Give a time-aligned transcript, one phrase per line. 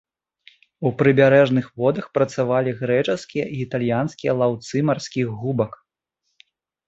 [0.89, 5.71] У прыбярэжных водах працавалі грэчаскія і італьянскія лаўцы марскіх губак.